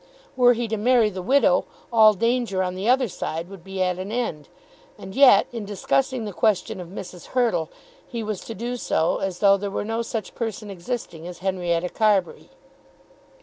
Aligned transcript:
Were 0.35 0.53
he 0.53 0.67
to 0.69 0.77
marry 0.77 1.11
the 1.11 1.21
widow, 1.21 1.65
all 1.93 2.15
danger 2.15 2.63
on 2.63 2.73
the 2.73 2.89
other 2.89 3.07
side 3.07 3.49
would 3.49 3.63
be 3.63 3.83
at 3.83 3.99
an 3.99 4.11
end. 4.11 4.49
And 4.97 5.13
yet, 5.13 5.45
in 5.53 5.63
discussing 5.63 6.25
the 6.25 6.33
question 6.33 6.79
of 6.79 6.87
Mrs. 6.87 7.27
Hurtle, 7.37 7.69
he 8.07 8.23
was 8.23 8.39
to 8.45 8.55
do 8.55 8.77
so 8.77 9.17
as 9.19 9.41
though 9.45 9.57
there 9.57 9.69
were 9.69 9.85
no 9.85 10.01
such 10.01 10.33
person 10.33 10.71
existing 10.71 11.27
as 11.27 11.37
Henrietta 11.37 11.89
Carbury. 11.89 12.49